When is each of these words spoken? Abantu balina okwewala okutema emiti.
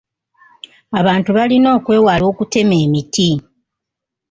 Abantu 0.99 1.29
balina 1.37 1.69
okwewala 1.77 2.23
okutema 2.31 2.75
emiti. 2.85 3.29